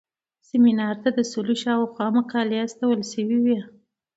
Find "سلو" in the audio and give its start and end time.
1.31-1.53